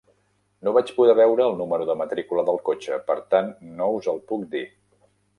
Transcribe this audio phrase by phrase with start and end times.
[0.67, 3.51] No vaig poder veure el número de matrícula del cotxe, per tant
[3.81, 4.63] no us el puc dir.